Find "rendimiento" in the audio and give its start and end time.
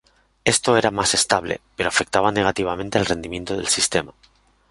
3.05-3.55